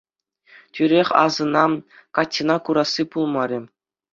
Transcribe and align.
Тӳрех 0.73 1.09
асӑнам, 1.23 1.73
Катьӑна 2.15 2.57
курасси 2.63 3.03
пулмарӗ. 3.11 3.59